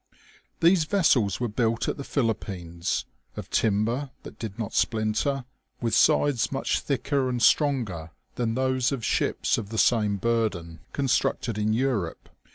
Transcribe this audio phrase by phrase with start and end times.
[0.61, 3.05] These vessels were built at the Philippines,
[3.37, 5.45] of timber that did not splinter,
[5.79, 11.05] with sides much thicker and stronger than those of shipa of the same burden con
[11.05, 12.29] structed in Europe.